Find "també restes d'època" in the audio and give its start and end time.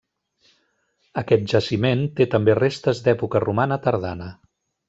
2.37-3.45